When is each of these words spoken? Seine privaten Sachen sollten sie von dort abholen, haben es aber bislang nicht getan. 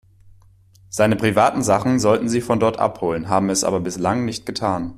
Seine 0.89 1.15
privaten 1.15 1.61
Sachen 1.61 1.99
sollten 1.99 2.27
sie 2.27 2.41
von 2.41 2.59
dort 2.59 2.79
abholen, 2.79 3.29
haben 3.29 3.51
es 3.51 3.63
aber 3.63 3.79
bislang 3.79 4.25
nicht 4.25 4.47
getan. 4.47 4.89